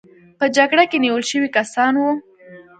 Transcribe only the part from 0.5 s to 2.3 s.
جګړه کې نیول شوي کسان وو.